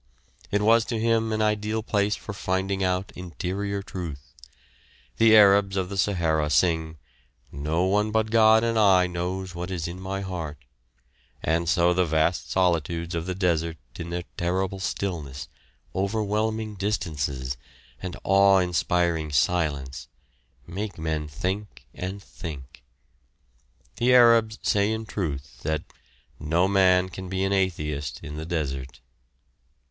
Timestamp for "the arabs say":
23.97-24.91